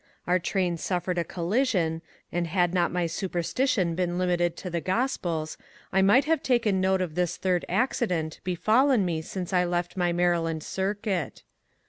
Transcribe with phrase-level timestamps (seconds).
[0.25, 2.01] Our train suffered a collision,
[2.31, 5.59] and had not my superstition been limited to the Gospels,
[5.93, 9.95] I might have taken note of this third accident be fallen me since I left
[9.95, 11.43] my Maryland circuit.